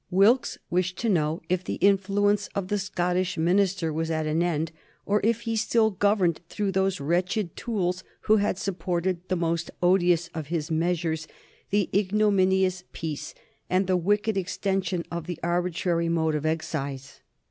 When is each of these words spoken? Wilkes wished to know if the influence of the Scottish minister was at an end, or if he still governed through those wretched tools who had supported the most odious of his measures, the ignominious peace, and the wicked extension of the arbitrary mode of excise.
Wilkes 0.09 0.57
wished 0.71 0.97
to 0.97 1.09
know 1.09 1.43
if 1.47 1.63
the 1.63 1.75
influence 1.75 2.49
of 2.55 2.69
the 2.69 2.79
Scottish 2.79 3.37
minister 3.37 3.93
was 3.93 4.09
at 4.09 4.25
an 4.25 4.41
end, 4.41 4.71
or 5.05 5.21
if 5.23 5.41
he 5.41 5.55
still 5.55 5.91
governed 5.91 6.41
through 6.49 6.71
those 6.71 6.99
wretched 6.99 7.55
tools 7.55 8.03
who 8.21 8.37
had 8.37 8.57
supported 8.57 9.19
the 9.29 9.35
most 9.35 9.69
odious 9.79 10.27
of 10.33 10.47
his 10.47 10.71
measures, 10.71 11.27
the 11.69 11.87
ignominious 11.93 12.83
peace, 12.93 13.35
and 13.69 13.85
the 13.85 13.95
wicked 13.95 14.37
extension 14.37 15.05
of 15.11 15.27
the 15.27 15.37
arbitrary 15.43 16.09
mode 16.09 16.33
of 16.33 16.47
excise. 16.47 17.21